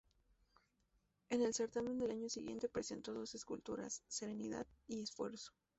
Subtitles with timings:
[1.29, 5.51] En el certamen del año siguiente presentó dos esculturas: ""Serenidad"" y ""Esfuerzo"".